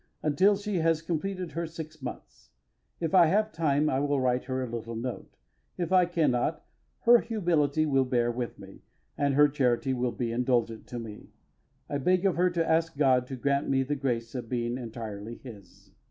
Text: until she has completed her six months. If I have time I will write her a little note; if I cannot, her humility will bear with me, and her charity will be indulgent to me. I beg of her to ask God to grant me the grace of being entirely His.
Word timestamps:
until 0.23 0.55
she 0.57 0.77
has 0.79 0.99
completed 0.99 1.51
her 1.51 1.67
six 1.67 2.01
months. 2.01 2.49
If 2.99 3.13
I 3.13 3.27
have 3.27 3.51
time 3.51 3.87
I 3.87 3.99
will 3.99 4.19
write 4.19 4.45
her 4.45 4.63
a 4.63 4.67
little 4.67 4.95
note; 4.95 5.37
if 5.77 5.91
I 5.91 6.05
cannot, 6.07 6.65
her 7.01 7.19
humility 7.19 7.85
will 7.85 8.03
bear 8.05 8.31
with 8.31 8.57
me, 8.57 8.81
and 9.15 9.35
her 9.35 9.47
charity 9.47 9.93
will 9.93 10.11
be 10.11 10.31
indulgent 10.31 10.87
to 10.87 10.97
me. 10.97 11.29
I 11.87 11.99
beg 11.99 12.25
of 12.25 12.35
her 12.35 12.49
to 12.49 12.67
ask 12.67 12.97
God 12.97 13.27
to 13.27 13.35
grant 13.35 13.69
me 13.69 13.83
the 13.83 13.93
grace 13.95 14.33
of 14.33 14.49
being 14.49 14.75
entirely 14.75 15.35
His. 15.35 15.91